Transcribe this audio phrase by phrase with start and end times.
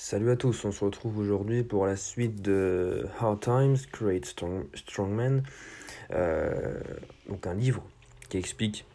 [0.00, 4.66] Salut à tous, on se retrouve aujourd'hui pour la suite de Hard Times Create Strong,
[4.72, 5.42] Strong Men,
[6.12, 6.78] euh,
[7.28, 7.82] donc un livre
[8.28, 8.86] qui explique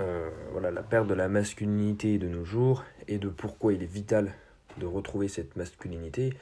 [0.00, 3.92] euh, voilà, la perte de la masculinité de nos jours et de pourquoi il est
[3.92, 4.32] vital
[4.78, 6.32] de retrouver cette masculinité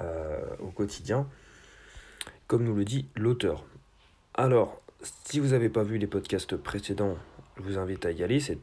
[0.00, 1.28] euh, au quotidien,
[2.48, 3.64] comme nous le dit l'auteur.
[4.34, 4.82] Alors,
[5.24, 7.16] si vous n'avez pas vu les podcasts précédents,
[7.58, 8.58] je vous invite à y aller, c'est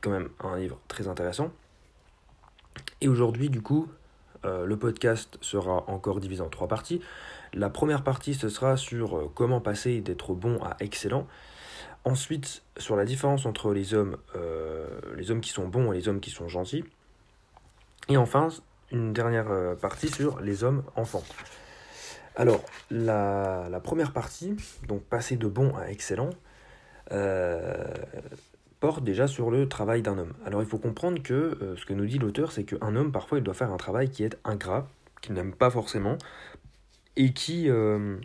[0.00, 1.52] quand même un livre très intéressant.
[3.00, 3.88] Et aujourd'hui, du coup,
[4.44, 7.00] euh, le podcast sera encore divisé en trois parties.
[7.54, 11.26] La première partie, ce sera sur euh, comment passer d'être bon à excellent.
[12.04, 16.08] Ensuite, sur la différence entre les hommes, euh, les hommes qui sont bons et les
[16.08, 16.84] hommes qui sont gentils.
[18.08, 18.48] Et enfin,
[18.90, 21.24] une dernière partie sur les hommes enfants.
[22.36, 24.56] Alors, la, la première partie,
[24.86, 26.30] donc passer de bon à excellent,
[28.80, 30.34] porte déjà sur le travail d'un homme.
[30.44, 33.38] Alors il faut comprendre que euh, ce que nous dit l'auteur, c'est qu'un homme, parfois,
[33.38, 34.88] il doit faire un travail qui est ingrat,
[35.20, 36.16] qu'il n'aime pas forcément,
[37.16, 38.16] et qui, euh,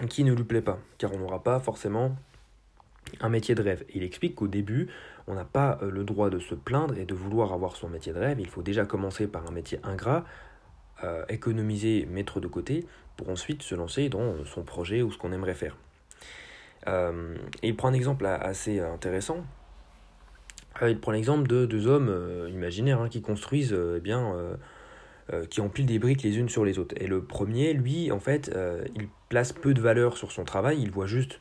[0.00, 2.14] ne lui plaît pas, car on n'aura pas forcément
[3.20, 3.84] un métier de rêve.
[3.94, 4.88] il explique qu'au début,
[5.26, 8.12] on n'a pas euh, le droit de se plaindre et de vouloir avoir son métier
[8.12, 8.40] de rêve.
[8.40, 10.24] Il faut déjà commencer par un métier ingrat,
[11.28, 12.86] économiser, mettre de côté,
[13.18, 15.76] pour ensuite se lancer dans son projet ou ce qu'on aimerait faire.
[16.86, 19.44] Euh, il prend un exemple assez intéressant.
[20.82, 24.34] Euh, il prend l'exemple de deux hommes euh, imaginaires hein, qui construisent, eh bien,
[25.48, 26.94] qui empilent des briques les unes sur les autres.
[27.00, 28.54] Et le premier, lui, en fait,
[28.94, 31.40] il place peu de valeur sur son travail, il voit juste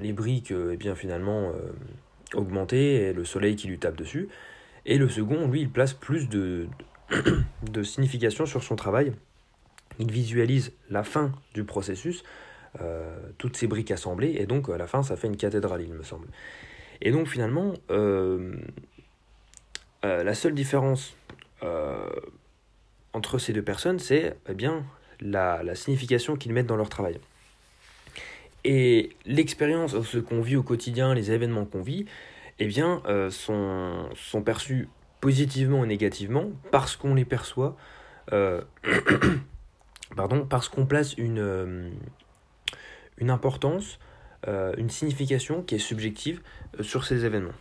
[0.00, 1.52] les briques, eh bien, finalement,
[2.32, 4.28] augmenter et le soleil qui lui tape dessus.
[4.86, 6.66] Et le second, lui, il place plus de,
[7.70, 9.12] de signification sur son travail.
[9.98, 12.24] Il visualise la fin du processus,
[13.38, 16.02] toutes ces briques assemblées, et donc à la fin ça fait une cathédrale, il me
[16.02, 16.26] semble.
[17.00, 18.54] Et donc finalement, euh,
[20.04, 21.16] euh, la seule différence
[23.14, 24.84] entre ces deux personnes, c'est eh bien
[25.20, 27.18] la, la signification qu'ils mettent dans leur travail.
[28.64, 32.04] Et l'expérience, ce qu'on vit au quotidien, les événements qu'on vit,
[32.58, 34.90] eh bien, sont, sont perçus
[35.22, 37.76] positivement ou négativement parce qu'on les perçoit,
[40.16, 41.92] pardon, parce qu'on place une,
[43.18, 43.98] une importance,
[44.48, 46.42] euh, une signification qui est subjective
[46.78, 47.54] euh, sur ces événements.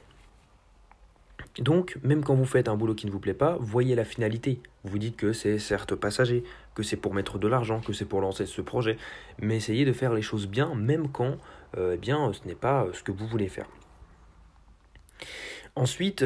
[1.60, 4.60] Donc, même quand vous faites un boulot qui ne vous plaît pas, voyez la finalité.
[4.84, 6.44] Vous dites que c'est certes passager,
[6.74, 8.98] que c'est pour mettre de l'argent, que c'est pour lancer ce projet,
[9.40, 11.38] mais essayez de faire les choses bien, même quand
[11.78, 13.68] euh, eh bien, ce n'est pas ce que vous voulez faire.
[15.76, 16.26] Ensuite,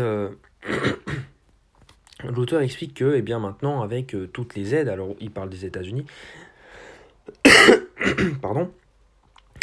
[2.23, 6.05] l'auteur explique que eh bien, maintenant, avec toutes les aides, alors il parle des États-Unis,
[8.41, 8.71] pardon,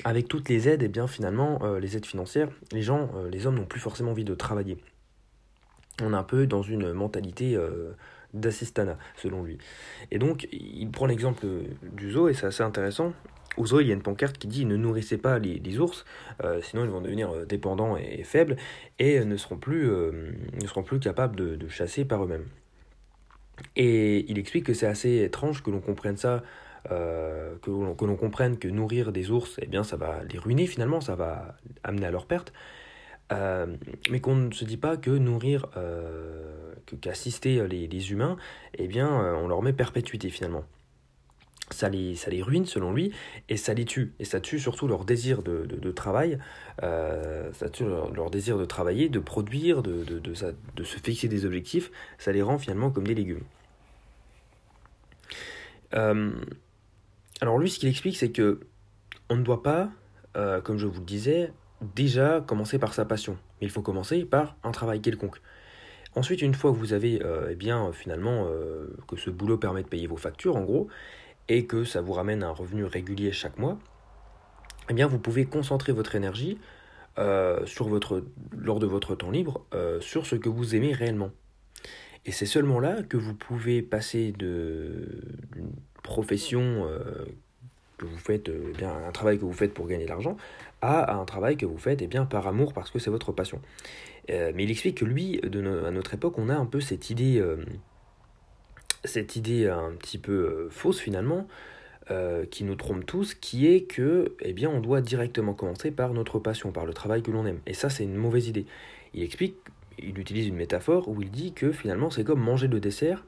[0.05, 3.29] avec toutes les aides, et eh bien finalement, euh, les aides financières, les gens, euh,
[3.31, 4.77] les hommes n'ont plus forcément envie de travailler.
[6.03, 7.93] On est un peu dans une mentalité euh,
[8.35, 9.59] d'assistanat, selon lui.
[10.11, 11.47] Et donc, il prend l'exemple
[11.83, 13.13] du zoo, et c'est assez intéressant.
[13.57, 16.05] Au zoo, il y a une pancarte qui dit ne nourrissez pas les, ours,
[16.63, 18.57] sinon ils vont devenir dépendants et, faibles,
[18.99, 22.47] et ne seront plus, ne seront plus capables de chasser par eux-mêmes.
[23.77, 26.43] Et il explique que c'est assez étrange que l'on comprenne ça
[26.91, 31.01] euh, que l'on comprenne que nourrir des ours, eh bien, ça va les ruiner finalement,
[31.01, 32.53] ça va amener à leur perte.
[33.33, 33.67] Euh,
[34.11, 38.37] mais qu'on ne se dit pas que nourrir, euh, qu'assister les, les, humains,
[38.77, 40.65] eh bien, on leur met perpétuité finalement.
[41.71, 43.13] Ça les, ça les ruine selon lui
[43.49, 44.13] et ça les tue.
[44.19, 46.39] Et ça tue surtout leur désir de, de, travail,
[46.83, 51.91] ça tue leur, désir de travailler, de produire, de, de, de, se fixer des objectifs.
[52.19, 53.45] Ça les rend finalement comme des légumes.
[57.41, 58.61] Alors lui, ce qu'il explique, c'est que
[59.29, 59.91] on ne doit pas,
[60.37, 61.53] euh, comme je vous le disais,
[61.95, 63.39] déjà commencer par sa passion.
[63.61, 65.41] Mais il faut commencer par un travail quelconque.
[66.15, 69.83] Ensuite, une fois que vous avez, euh, eh bien, finalement, euh, que ce boulot permet
[69.83, 70.89] de payer vos factures, en gros,
[71.49, 73.79] et que ça vous ramène un revenu régulier chaque mois,
[74.89, 76.59] eh bien, vous pouvez concentrer votre énergie
[77.65, 78.25] sur votre,
[78.57, 79.65] lors de votre temps libre
[80.01, 81.31] sur ce que vous aimez réellement.
[82.27, 85.23] Et c'est seulement là que vous pouvez passer de
[86.05, 87.25] profession euh,
[87.99, 90.37] que vous faites, euh, bien, un travail que vous faites pour gagner de l'argent,
[90.83, 93.61] à un travail que vous faites eh bien, par amour parce que c'est votre passion.
[94.31, 97.43] Euh, mais il explique que lui, à notre époque, on a un peu cette idée,
[99.03, 101.49] cette idée un petit peu fausse finalement,
[102.51, 106.39] qui nous trompe tous, qui est que eh bien, on doit directement commencer par notre
[106.39, 107.61] passion, par le travail que l'on aime.
[107.67, 108.67] Et ça, c'est une mauvaise idée.
[109.15, 109.57] Il explique,
[109.99, 113.25] il utilise une métaphore où il dit que finalement, c'est comme manger le dessert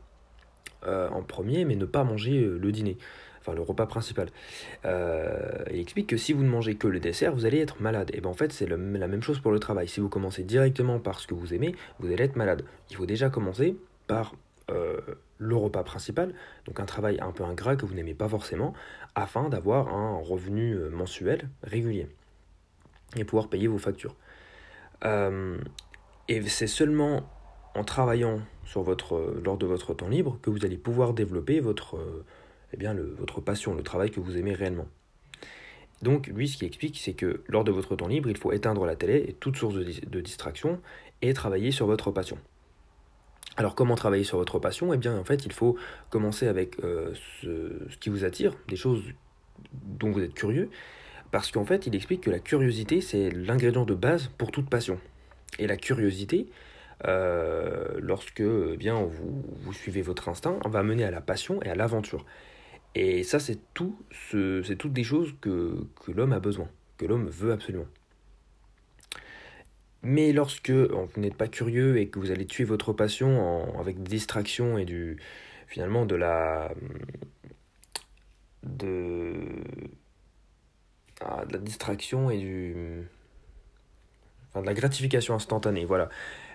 [0.84, 2.99] euh, en premier, mais ne pas manger euh, le dîner.
[3.40, 4.28] enfin le repas principal.
[4.84, 8.11] Euh, il explique que si vous ne mangez que le dessert, vous allez être malade.
[8.14, 9.88] Et bien en fait, c'est la même chose pour le travail.
[9.88, 12.64] Si vous commencez directement par ce que vous aimez, vous allez être malade.
[12.90, 13.76] Il faut déjà commencer
[14.06, 14.34] par
[15.38, 16.34] le repas principal,
[16.64, 18.75] donc un travail un peu ingrat que vous n'aimez pas forcément,
[19.14, 22.08] afin d'avoir un revenu mensuel régulier
[23.14, 24.17] et pouvoir payer vos factures.
[25.05, 27.23] et c'est seulement
[27.76, 31.96] en travaillant sur votre, lors de votre temps libre que vous allez pouvoir développer votre
[32.73, 34.87] eh bien, votre passion, le travail que vous aimez réellement.
[36.02, 38.84] Donc lui, ce qui explique, c'est que lors de votre temps libre, il faut éteindre
[38.84, 40.81] la télé et toute source de, distraction
[41.23, 42.38] et travailler sur votre passion.
[43.56, 44.93] Alors comment travailler sur votre passion?
[44.93, 45.76] Eh bien en fait, il faut
[46.11, 49.02] commencer avec euh, ce, ce, qui vous attire, des choses
[49.73, 50.69] dont vous êtes curieux,
[51.31, 55.00] parce qu'en fait, il explique que la curiosité, c'est l'ingrédient de base pour toute passion.
[55.58, 56.49] Et la curiosité,
[57.05, 61.69] euh, lorsque eh bien, vous, vous, suivez votre instinct, va mener à la passion et
[61.69, 62.25] à l'aventure.
[62.95, 63.99] Et ça, c'est tout,
[64.31, 67.87] c'est toutes des choses que, que l'homme a besoin, que l'homme veut absolument.
[70.03, 74.11] Mais lorsque vous n'êtes pas curieux et que vous allez tuer votre passion avec des
[74.11, 75.19] distractions et du
[75.67, 76.73] finalement de la
[78.63, 79.35] de,
[81.21, 83.09] ah, de la distraction et du
[84.51, 86.09] enfin de la gratification instantanée, voilà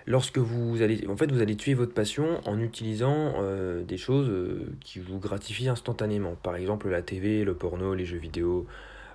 [0.06, 4.28] lorsque vous allez, en fait, vous allez tuer votre passion en utilisant euh, des choses
[4.28, 6.34] euh, qui vous gratifient instantanément.
[6.34, 8.66] Par exemple, la TV, le porno, les jeux vidéo,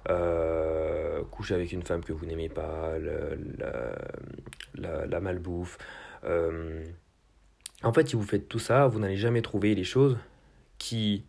[0.10, 2.94] euh, coucher avec une femme que vous n'aimez pas,
[4.76, 5.78] la, la, malbouffe.
[7.84, 10.18] en fait, si vous faites tout ça, vous n'allez jamais trouver les choses
[10.78, 11.24] qui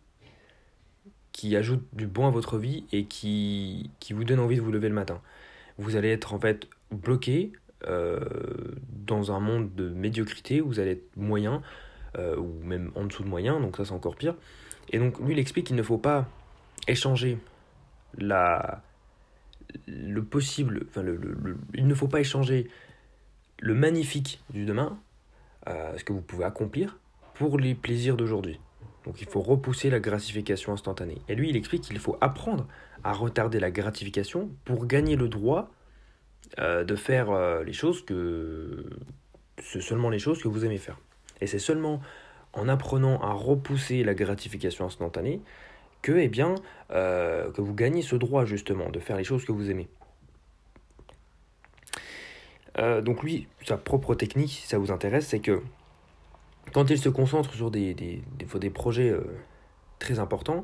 [1.31, 4.73] qui ajoutent du bon à votre vie et qui, qui vous donnent envie de vous
[4.73, 5.21] lever le matin.
[5.77, 7.53] Vous allez être en fait bloqué
[7.87, 8.19] euh,
[9.05, 11.61] dans un monde de médiocrité où vous allez être moyen,
[12.17, 14.35] euh, ou même en dessous de moyen, donc ça c'est encore pire.
[14.91, 16.27] Et donc lui il explique qu'il ne faut pas
[16.87, 17.37] échanger
[18.17, 18.81] la,
[19.87, 21.19] le possible, enfin le,
[21.73, 22.69] il ne faut pas échanger
[23.59, 24.99] le magnifique du demain,
[25.67, 26.97] euh, ce que vous pouvez accomplir,
[27.33, 28.59] pour les plaisirs d'aujourd'hui.
[29.05, 31.21] Donc il faut repousser la gratification instantanée.
[31.29, 32.67] Et lui il explique qu'il faut apprendre
[33.03, 35.71] à retarder la gratification pour gagner le droit
[36.57, 38.85] euh, de faire euh, les choses que.
[39.61, 40.97] C'est seulement les choses que vous aimez faire.
[41.41, 42.01] Et c'est seulement
[42.53, 45.41] en apprenant à repousser la gratification instantanée
[46.01, 46.55] que, eh bien,
[46.91, 49.89] euh, que vous gagnez ce droit justement de faire les choses que vous aimez.
[53.03, 55.61] donc lui, sa propre technique, si ça vous intéresse, c'est que
[56.71, 59.13] quand il se concentre sur des, des, des projets
[59.99, 60.63] très importants,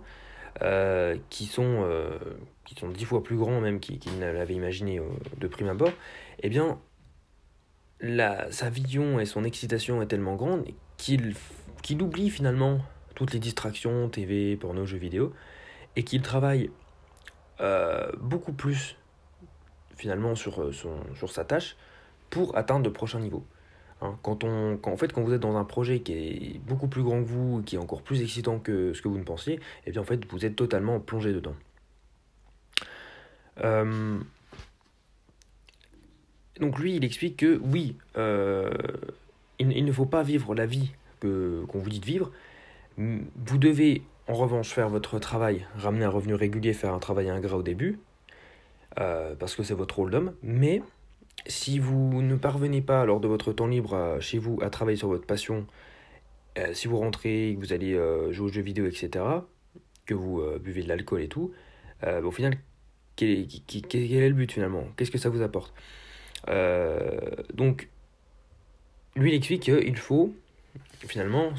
[0.62, 2.18] euh, qui, sont, euh,
[2.64, 5.04] qui sont dix fois plus grands même qu'il ne l'avait imaginé euh,
[5.38, 5.92] de prime abord,
[6.42, 6.80] eh bien,
[8.00, 10.66] la, sa vision et son excitation est tellement grande
[10.98, 11.36] qu'il
[11.82, 12.80] qu'il oublie finalement
[13.16, 15.34] toutes les distractions, TV, porno, jeux vidéo,
[15.96, 16.72] et qu'il travaille
[18.18, 18.98] beaucoup plus
[19.96, 21.78] finalement sur, son, sur sa tâche
[22.30, 23.46] pour atteindre de prochains niveaux.
[24.02, 27.04] Hein, quand, on, en fait, quand vous êtes dans un projet qui est beaucoup plus
[27.04, 29.92] grand que vous, qui est encore plus excitant que ce que vous ne pensiez, eh
[29.92, 31.56] bien en fait vous êtes totalement plongé dedans.
[33.64, 34.20] Euh,
[36.60, 38.72] donc lui, il explique que oui, euh,
[39.60, 40.92] il, ne faut pas vivre la vie
[41.22, 42.32] qu'on vous dit de vivre.
[42.98, 47.58] Vous devez en revanche faire votre travail, ramener un revenu régulier, faire un travail ingrat
[47.58, 48.00] au début,
[49.00, 50.82] euh, parce que c'est votre rôle d'homme, mais
[51.48, 55.08] si vous ne parvenez pas lors de votre temps libre chez vous à travailler sur
[55.08, 55.68] votre passion,
[56.58, 59.26] euh, si vous rentrez, que vous allez euh, jouer aux jeux vidéo, etc.,
[60.06, 61.52] que vous euh, buvez de l'alcool et tout,
[62.24, 62.54] au final,
[63.16, 64.84] quel est, le but finalement?
[64.96, 65.74] Qu'est-ce que ça vous apporte?
[67.56, 67.90] Donc,
[69.16, 70.32] lui, il explique qu'il faut
[71.00, 71.52] finalement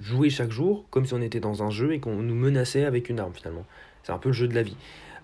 [0.00, 3.08] jouer chaque jour comme si on était dans un jeu et qu'on nous menaçait avec
[3.08, 3.66] une arme finalement.
[4.04, 4.76] C'est un peu le jeu de la vie.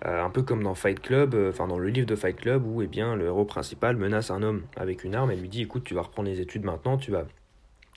[0.05, 2.65] Euh, un peu comme dans Fight Club, euh, enfin dans le livre de Fight Club,
[2.65, 5.63] où eh bien, le héros principal menace un homme avec une arme et lui dit
[5.63, 7.25] écoute, tu vas reprendre les études maintenant, tu vas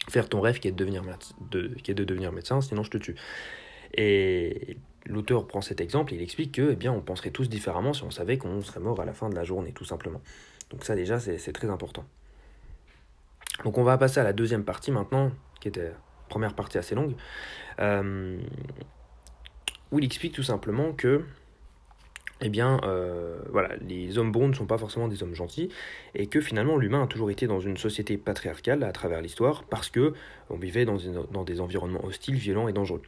[0.08, 1.02] faire ton rêve qui est de devenir,
[1.50, 3.16] de, qui est de devenir médecin, sinon je te tue.
[3.94, 7.92] Et l'auteur prend cet exemple et il explique que eh bien, on penserait tous différemment
[7.92, 10.22] si on savait qu'on serait mort à la fin de la journée, tout simplement.
[10.70, 12.04] Donc ça déjà, c'est très important.
[13.64, 15.92] Donc on va passer à la deuxième partie maintenant, qui était
[16.28, 17.14] première partie assez longue,
[17.80, 18.38] euh,
[19.90, 21.24] où il explique tout simplement que
[22.42, 25.68] eh bien, euh, voilà, les hommes bons ne sont pas forcément des hommes gentils,
[26.14, 29.90] et que finalement l'humain a toujours été dans une société patriarcale à travers l'histoire, parce
[29.90, 30.14] que
[30.48, 30.96] on vivait dans,
[31.44, 33.02] des environnements hostiles, violents et dangereux.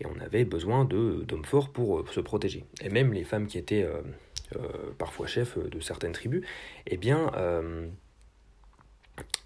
[0.00, 2.64] Et on avait besoin d'hommes forts pour euh, se protéger.
[2.82, 4.62] Et même les femmes qui étaient euh,
[4.98, 6.42] parfois chefs de certaines tribus,
[6.86, 7.30] eh bien,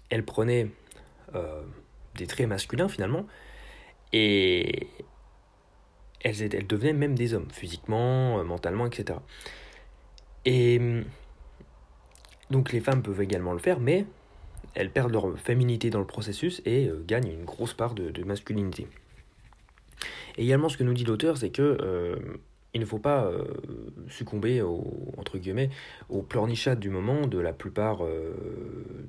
[0.09, 0.67] elles prenaient
[2.15, 3.25] des traits masculins finalement,
[4.13, 4.87] et
[6.21, 9.19] elles, elles devenaient même des hommes, physiquement, mentalement, etc.
[10.45, 10.79] Et
[12.49, 14.05] donc les femmes peuvent également le faire, mais
[14.75, 18.87] elles perdent leur féminité dans le processus et gagnent une grosse part de, masculinité.
[20.37, 22.15] Et également, ce que nous dit l'auteur, c'est que euh,
[22.73, 23.43] il ne faut pas euh,
[24.07, 25.69] succomber au, entre guillemets
[26.79, 28.33] du moment de la plupart euh,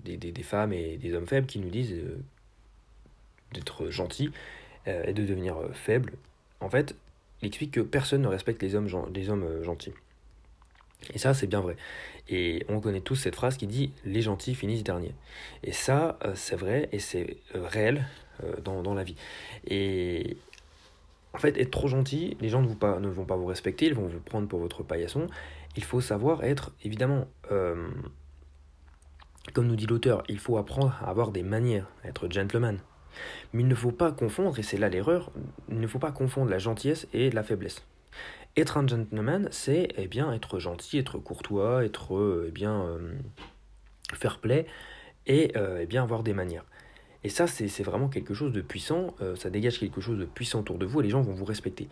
[0.05, 1.95] des, femmes et des hommes faibles qui nous disent
[3.53, 4.31] d'être gentils
[4.87, 6.15] et de devenir faibles.
[6.61, 6.95] En fait,
[7.43, 9.93] il explique que personne ne respecte les hommes, hommes gentils.
[11.15, 11.77] Et ça, c'est bien vrai.
[12.29, 15.15] Et on connaît tous cette phrase qui dit les gentils finissent dernier.
[15.65, 18.07] Et ça, c'est vrai et c'est réel
[18.63, 19.17] dans, la vie.
[19.67, 20.37] Et,
[21.33, 24.07] en fait, être trop gentil, les gens ne, ne, vont pas vous respecter, ils vont
[24.07, 25.27] vous prendre pour votre paillasson.
[25.77, 27.89] Il faut savoir être, évidemment, euh,
[29.53, 32.81] comme nous dit l'auteur, il faut apprendre à avoir des manières, à être gentleman.
[33.53, 35.31] Mais il ne faut pas confondre, et c'est là l'erreur,
[35.69, 37.85] il ne faut pas confondre la gentillesse et la faiblesse.
[38.57, 43.15] Être un gentleman, c'est eh bien être gentil, être courtois, être euh, eh bien euh,
[44.13, 44.67] fair play
[45.27, 46.65] et eh bien avoir des manières.
[47.23, 50.61] Et ça, c'est vraiment quelque chose de puissant, euh, ça dégage quelque chose de puissant
[50.61, 51.89] autour de vous et les gens vont vous respecter.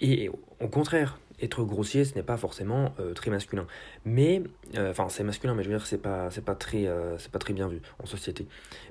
[0.00, 0.28] Et
[0.60, 3.66] au contraire, être grossier, ce n'est pas forcément euh, très masculin.
[4.04, 4.42] Mais,
[4.76, 6.88] euh, enfin, c'est masculin, mais je veux dire, c'est pas, c'est pas très,
[7.18, 8.46] c'est pas très bien vu en société.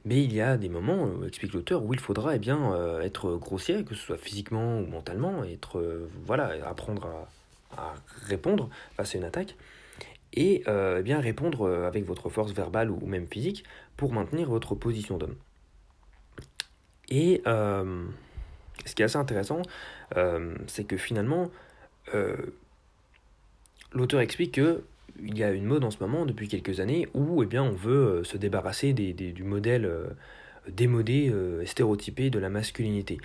[0.05, 3.83] Mais il y a des moments, explique l'auteur, où il faudra, eh bien, être grossier,
[3.83, 7.27] que ce soit physiquement ou mentalement, être, voilà, apprendre
[7.77, 7.93] à,
[8.27, 9.55] répondre face à une attaque
[10.33, 13.63] et eh bien répondre avec votre force verbale ou même physique
[13.97, 15.35] pour maintenir votre position d'homme.
[17.09, 18.05] Et euh,
[18.87, 19.61] ce qui est assez intéressant,
[20.15, 21.49] euh, c'est que finalement,
[22.15, 22.35] euh,
[23.93, 24.83] l'auteur explique que
[25.23, 27.71] il y a une mode en ce moment depuis quelques années où eh bien, on
[27.71, 29.91] veut se débarrasser des, du modèle
[30.67, 31.33] démodé,
[31.65, 33.17] stéréotypé de la masculinité.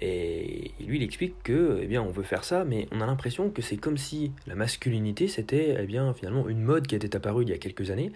[0.00, 3.50] Et lui, il explique que, eh bien, on veut faire ça, mais on a l'impression
[3.50, 7.42] que c'est comme si la masculinité, c'était, eh bien, finalement, une mode qui était apparue
[7.42, 8.12] il y a quelques années,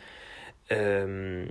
[0.71, 1.45] euh,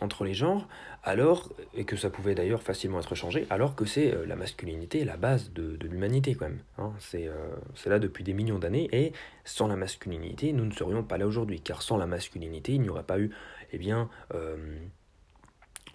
[0.00, 0.68] entre les genres,
[1.02, 5.04] alors, et que ça pouvait d'ailleurs facilement être changé, alors que c'est euh, la masculinité,
[5.04, 6.60] la base de, l'humanité quand même.
[6.76, 6.92] Hein.
[7.14, 9.12] Euh, c'est là depuis des millions d'années, et
[9.44, 12.88] sans la masculinité, nous ne serions pas là aujourd'hui, car sans la masculinité, il n'y
[12.88, 13.30] aurait pas eu,
[13.72, 14.10] eh bien,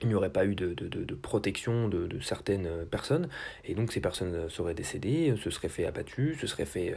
[0.01, 3.29] il n'y aurait pas eu de, de protection de, certaines personnes,
[3.65, 6.95] et donc ces personnes seraient décédées, se seraient fait abattues, se seraient fait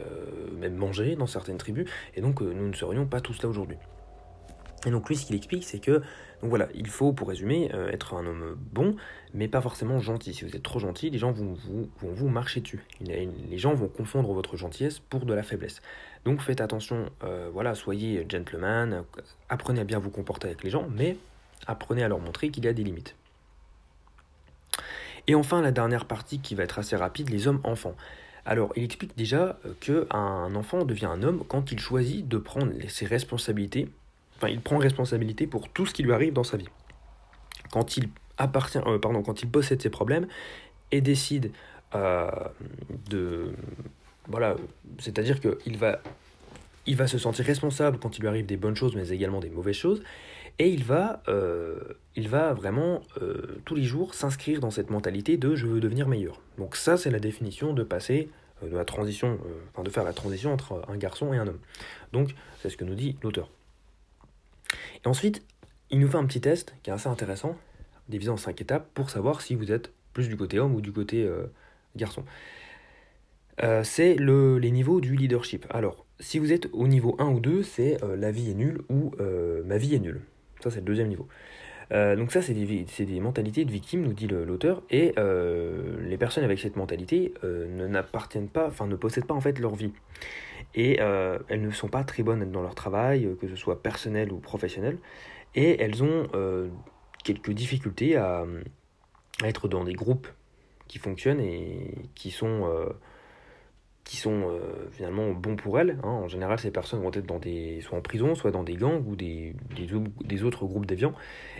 [0.53, 3.77] même manger dans certaines tribus, et donc nous ne serions pas tous là aujourd'hui.
[4.87, 6.01] Et donc lui, ce qu'il explique, c'est que,
[6.41, 8.95] donc voilà, il faut, pour résumer, euh, être un homme bon,
[9.33, 10.33] mais pas forcément gentil.
[10.33, 11.57] Si vous êtes trop gentil, les gens vont
[12.01, 12.81] vous, marcher dessus.
[13.01, 15.81] Les gens vont confondre votre gentillesse pour de la faiblesse.
[16.23, 19.03] Donc faites attention, euh, voilà, soyez gentleman,
[19.49, 21.17] apprenez à bien vous comporter avec les gens, mais
[21.65, 23.13] apprenez à leur montrer qu'il y a des limites.
[25.27, 27.95] Et enfin, la dernière partie qui va être assez rapide, les hommes-enfants.
[28.45, 32.71] Alors, il explique déjà euh, qu'un enfant devient un homme quand il choisit de prendre
[32.87, 33.89] ses responsabilités
[34.47, 36.69] il prend responsabilité pour tout ce qui lui arrive dans sa vie.
[37.71, 40.27] Quand il appartient, euh, pardon, quand il possède ses problèmes
[40.91, 41.51] et décide
[41.95, 42.29] euh,
[43.09, 43.51] de,
[44.27, 44.55] voilà,
[44.99, 45.99] c'est-à-dire qu'il va,
[46.85, 49.49] il va se sentir responsable quand il lui arrive des bonnes choses, mais également des
[49.49, 50.03] mauvaises choses,
[50.59, 51.79] et il va, euh,
[52.15, 53.01] il va vraiment
[53.63, 56.41] tous les jours s'inscrire dans cette mentalité de je veux devenir meilleur.
[56.57, 58.29] Donc ça, c'est la définition de passer
[58.63, 59.37] de la transition,
[59.71, 61.59] enfin de faire la transition entre un garçon et un homme.
[62.11, 63.49] Donc c'est ce que nous dit l'auteur.
[65.07, 65.41] Ensuite,
[65.89, 67.55] il nous fait un petit test qui est assez intéressant,
[68.09, 70.91] divisé en cinq étapes, pour savoir si vous êtes plus du côté homme ou du
[70.91, 71.45] côté euh,
[71.95, 72.25] garçon.
[73.63, 75.65] Euh, c'est le, les niveaux du leadership.
[75.69, 78.81] Alors, si vous êtes au niveau 1 ou 2, c'est euh, la vie est nulle
[78.89, 79.13] ou
[79.65, 80.19] ma vie est nulle.
[80.61, 81.29] Ça, c'est le deuxième niveau.
[81.91, 86.59] Donc ça, c'est des, des, mentalités de victimes, nous dit l'auteur, et les personnes avec
[86.59, 89.91] cette mentalité n'appartiennent pas, enfin ne possèdent pas en fait leur vie.
[90.75, 93.81] Et euh, elles ne sont pas très bonnes dans leur travail, euh, que ce soit
[93.81, 94.97] personnel ou professionnel,
[95.55, 96.69] et elles ont euh,
[97.23, 98.45] quelques difficultés à,
[99.43, 100.27] être dans des groupes
[100.87, 102.63] qui fonctionnent et qui sont,
[104.07, 104.49] qui sont
[104.91, 105.99] finalement bons pour elles.
[106.01, 106.07] Hein.
[106.07, 109.03] En général, ces personnes vont être dans des, soit en prison, soit dans des gangs
[109.05, 111.13] ou des, des, autres groupes déviants,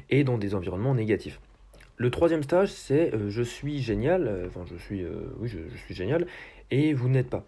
[0.10, 1.42] et dans des environnements négatifs.
[1.98, 5.04] Le troisième stage, c'est je suis génial, enfin je suis,
[5.40, 6.26] oui, je, suis génial,
[6.72, 7.46] et vous n'êtes pas.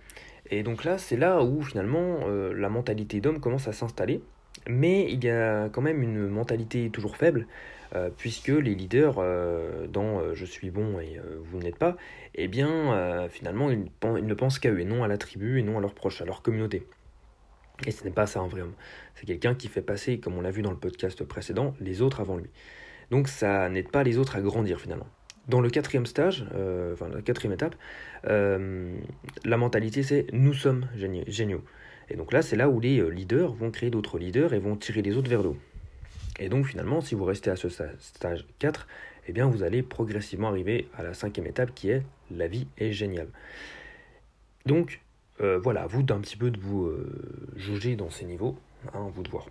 [0.52, 4.22] Et donc là, c'est là où finalement euh, la mentalité d'homme commence à s'installer.
[4.68, 7.48] Mais il y a quand même une mentalité toujours faible, euh,
[8.18, 11.98] puisque les leaders euh, dans Je suis bon et vous n'êtes pas,
[12.36, 13.86] eh bien finalement ils,
[14.18, 16.22] ils ne pensent qu'à eux et non à la tribu et non à leurs proches,
[16.22, 16.86] à leur communauté.
[17.86, 18.74] Et ce n'est pas ça un vrai homme.
[19.16, 22.20] C'est quelqu'un qui fait passer, comme on l'a vu dans le podcast précédent, les autres
[22.20, 22.50] avant lui.
[23.10, 25.08] Donc ça n'aide pas les autres à grandir finalement.
[25.50, 26.46] dans le quatrième stage,
[26.94, 27.76] enfin la quatrième étape,
[28.24, 30.88] la mentalité c'est nous sommes
[31.28, 31.64] géniaux.
[32.12, 35.02] Et donc là, c'est là où les leaders vont créer d'autres leaders et vont tirer
[35.02, 35.58] les autres vers le haut.
[36.40, 38.88] Et donc finalement, si vous restez à ce stage 4,
[39.28, 42.94] eh bien vous allez progressivement arriver à la cinquième étape qui est la vie est
[42.94, 43.28] géniale.
[44.66, 45.02] Donc
[45.42, 48.58] euh, voilà, vous d'un petit peu de vous euh, juger dans ces niveaux,
[48.94, 49.48] hein, vous de voir.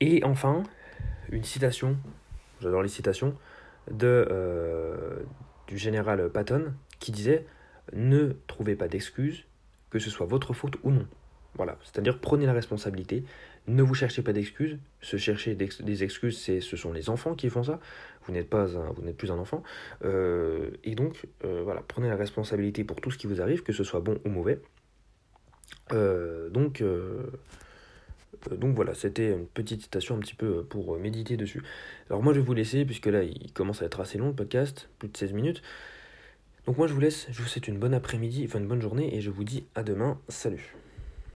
[0.00, 0.62] Et enfin,
[1.30, 1.96] une citation,
[2.60, 3.34] j'adore les citations,
[3.90, 5.20] de, euh,
[5.66, 7.46] du général Patton qui disait
[7.92, 9.44] Ne trouvez pas d'excuses,
[9.90, 11.06] que ce soit votre faute ou non.
[11.58, 13.24] Voilà, c'est-à-dire prenez la responsabilité,
[13.66, 14.78] ne vous cherchez pas d'excuses.
[15.02, 17.80] Se chercher des excuses, c'est, ce sont les enfants qui font ça.
[18.26, 19.62] Vous n'êtes pas, vous n'êtes plus un enfant.
[20.04, 23.72] Euh, et donc, euh, voilà, prenez la responsabilité pour tout ce qui vous arrive, que
[23.72, 24.60] ce soit bon ou mauvais.
[25.92, 26.82] Euh, donc,
[28.52, 31.62] donc voilà, c'était une petite citation un petit peu pour méditer dessus.
[32.08, 34.34] Alors moi, je vais vous laisser puisque là, il commence à être assez long le
[34.34, 35.62] podcast, plus de 16 minutes.
[36.66, 37.26] Donc moi, je vous laisse.
[37.30, 39.82] Je vous souhaite une bonne après-midi, enfin une bonne journée, et je vous dis à
[39.82, 40.20] demain.
[40.28, 40.76] Salut.